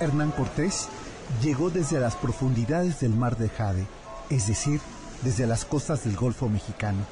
[0.00, 0.88] Hernán Cortés
[1.42, 3.86] llegó desde las profundidades del mar de Jade,
[4.30, 4.80] es decir,
[5.22, 7.04] desde las costas del Golfo Mexicano.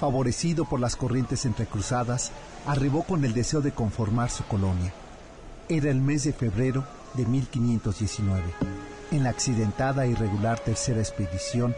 [0.00, 2.32] Favorecido por las corrientes entrecruzadas,
[2.66, 4.92] arribó con el deseo de conformar su colonia.
[5.68, 8.42] Era el mes de febrero de 1519,
[9.10, 11.74] en la accidentada e irregular tercera expedición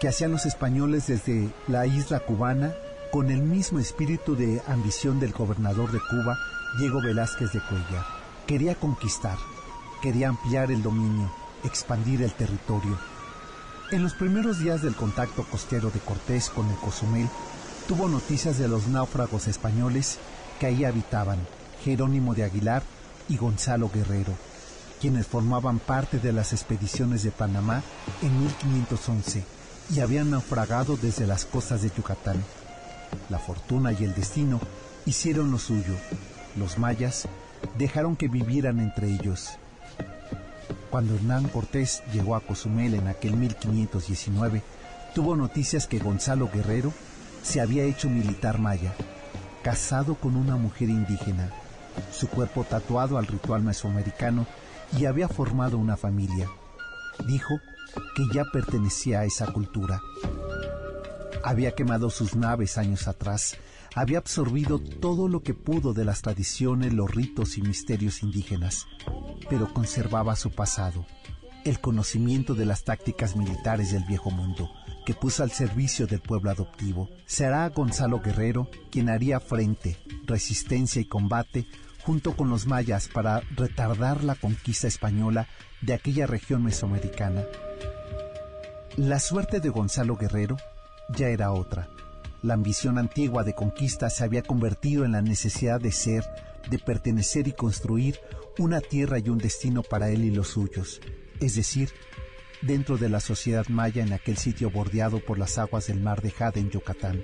[0.00, 2.74] que hacían los españoles desde la isla cubana
[3.12, 6.38] con el mismo espíritu de ambición del gobernador de Cuba,
[6.78, 8.04] Diego Velázquez de Cuellar.
[8.46, 9.36] Quería conquistar,
[10.00, 11.30] quería ampliar el dominio,
[11.64, 12.98] expandir el territorio.
[13.90, 17.28] En los primeros días del contacto costero de Cortés con el Cozumel,
[17.88, 20.18] tuvo noticias de los náufragos españoles
[20.58, 21.38] que ahí habitaban,
[21.84, 22.82] Jerónimo de Aguilar
[23.28, 24.34] y Gonzalo Guerrero,
[25.00, 27.82] quienes formaban parte de las expediciones de Panamá
[28.22, 29.44] en 1511
[29.92, 32.42] y habían naufragado desde las costas de Yucatán.
[33.28, 34.60] La fortuna y el destino
[35.04, 35.94] hicieron lo suyo.
[36.56, 37.26] Los mayas
[37.76, 39.58] dejaron que vivieran entre ellos.
[40.90, 44.62] Cuando Hernán Cortés llegó a Cozumel en aquel 1519,
[45.14, 46.92] tuvo noticias que Gonzalo Guerrero
[47.42, 48.92] se había hecho militar maya,
[49.62, 51.52] casado con una mujer indígena,
[52.12, 54.46] su cuerpo tatuado al ritual mesoamericano
[54.98, 56.48] y había formado una familia.
[57.26, 57.60] Dijo
[58.16, 60.00] que ya pertenecía a esa cultura.
[61.44, 63.56] Había quemado sus naves años atrás,
[63.94, 68.86] había absorbido todo lo que pudo de las tradiciones, los ritos y misterios indígenas,
[69.48, 71.06] pero conservaba su pasado,
[71.64, 74.70] el conocimiento de las tácticas militares del viejo mundo,
[75.04, 77.08] que puso al servicio del pueblo adoptivo.
[77.26, 81.66] Será Gonzalo Guerrero quien haría frente, resistencia y combate
[82.02, 85.48] junto con los mayas para retardar la conquista española
[85.82, 87.44] de aquella región mesoamericana.
[88.96, 90.56] La suerte de Gonzalo Guerrero
[91.14, 91.88] ya era otra.
[92.42, 96.24] La ambición antigua de conquista se había convertido en la necesidad de ser,
[96.70, 98.18] de pertenecer y construir
[98.58, 101.00] una tierra y un destino para él y los suyos,
[101.40, 101.90] es decir,
[102.62, 106.30] dentro de la sociedad maya en aquel sitio bordeado por las aguas del mar de
[106.30, 107.22] Jade en Yucatán.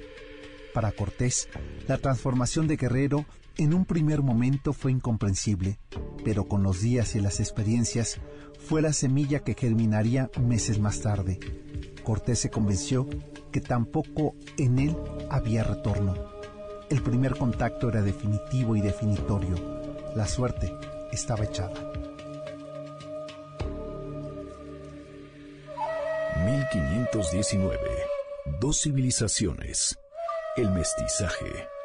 [0.75, 1.49] Para Cortés,
[1.89, 3.25] la transformación de Guerrero
[3.57, 5.79] en un primer momento fue incomprensible,
[6.25, 8.21] pero con los días y las experiencias
[8.59, 11.41] fue la semilla que germinaría meses más tarde.
[12.05, 13.09] Cortés se convenció
[13.57, 14.95] que tampoco en él
[15.31, 16.15] había retorno.
[16.91, 19.57] El primer contacto era definitivo y definitorio.
[20.15, 20.71] La suerte
[21.11, 21.73] estaba echada.
[26.45, 27.79] 1519.
[28.61, 29.99] Dos civilizaciones.
[30.59, 31.76] El mestizaje.